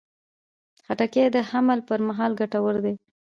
[0.85, 2.93] خټکی د حمل پر مهال ګټور دی.